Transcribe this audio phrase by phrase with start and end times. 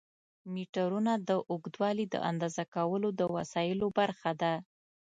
[0.53, 4.53] میټرونه د اوږدوالي د اندازه کولو د وسایلو برخه ده.